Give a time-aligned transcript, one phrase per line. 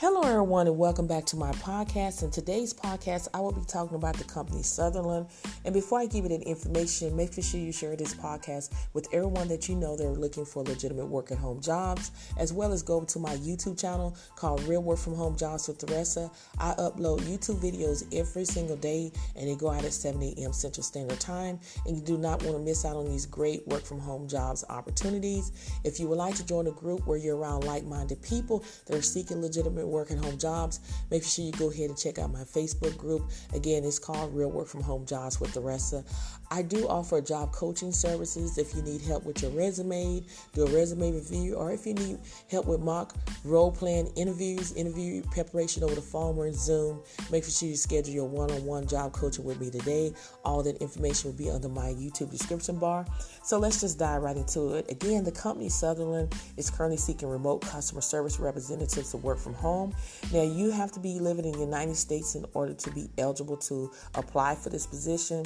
[0.00, 2.22] Hello, everyone, and welcome back to my podcast.
[2.22, 5.26] In today's podcast, I will be talking about the company Sutherland.
[5.64, 9.48] And before I give you that information, make sure you share this podcast with everyone
[9.48, 12.80] that you know that are looking for legitimate work at home jobs, as well as
[12.80, 16.30] go to my YouTube channel called Real Work from Home Jobs with Theresa.
[16.60, 20.52] I upload YouTube videos every single day, and they go out at 7 a.m.
[20.52, 21.58] Central Standard Time.
[21.86, 24.64] And you do not want to miss out on these great work from home jobs
[24.70, 25.50] opportunities.
[25.82, 28.96] If you would like to join a group where you're around like minded people that
[28.96, 32.32] are seeking legitimate work and home jobs, make sure you go ahead and check out
[32.32, 33.30] my Facebook group.
[33.54, 36.04] Again, it's called Real Work from Home Jobs with Theresa.
[36.50, 40.22] I do offer job coaching services if you need help with your resume,
[40.54, 42.18] do a resume review, or if you need
[42.50, 47.02] help with mock role playing interviews, interview preparation over the phone or Zoom.
[47.30, 50.12] Make sure you schedule your one on one job coaching with me today.
[50.44, 53.06] All that information will be under my YouTube description bar.
[53.42, 54.90] So let's just dive right into it.
[54.90, 59.77] Again, the company Sutherland is currently seeking remote customer service representatives to work from home
[59.78, 59.94] home.
[60.32, 63.56] Now, you have to be living in the United States in order to be eligible
[63.68, 65.44] to apply for this position.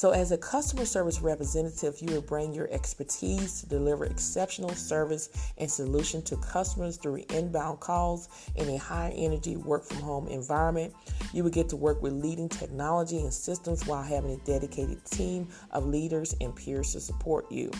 [0.00, 5.28] So, as a customer service representative, you will bring your expertise to deliver exceptional service
[5.58, 10.94] and solution to customers through inbound calls in a high energy work from home environment.
[11.34, 15.48] You will get to work with leading technology and systems while having a dedicated team
[15.70, 17.70] of leaders and peers to support you.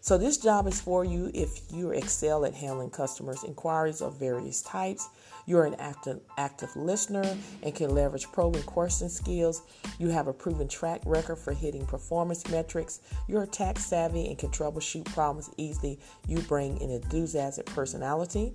[0.00, 4.62] So, this job is for you if you excel at handling customers' inquiries of various
[4.62, 5.08] types.
[5.46, 7.24] You're an active, active listener
[7.62, 9.62] and can leverage probing question skills.
[9.98, 13.00] You have a proven track record for hitting performance metrics.
[13.28, 15.98] You're tech savvy and can troubleshoot problems easily.
[16.26, 18.54] You bring an enthusiastic personality.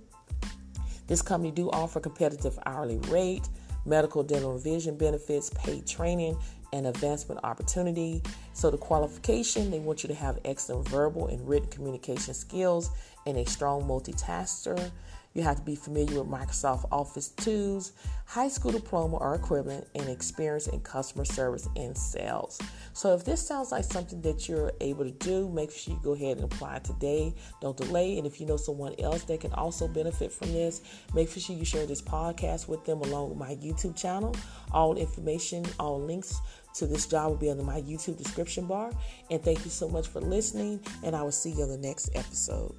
[1.08, 3.48] This company do offer competitive hourly rate,
[3.86, 6.38] medical, dental, and vision benefits, paid training,
[6.72, 8.22] and advancement opportunity.
[8.54, 12.90] So the qualification, they want you to have excellent verbal and written communication skills
[13.26, 14.92] and a strong multitasker.
[15.34, 17.94] You have to be familiar with Microsoft Office tools,
[18.25, 22.59] high school diploma or equivalent, and experience in customer service and sales.
[22.94, 26.13] So, if this sounds like something that you're able to do, make sure you go
[26.13, 27.34] ahead and apply today.
[27.62, 28.18] Don't delay.
[28.18, 30.81] And if you know someone else that can also benefit from this,
[31.13, 34.36] make sure you share this podcast with them along with my YouTube channel.
[34.72, 36.40] All information, all links
[36.75, 38.91] to this job will be under my YouTube description bar.
[39.31, 42.09] And thank you so much for listening, and I will see you on the next
[42.16, 42.75] episode.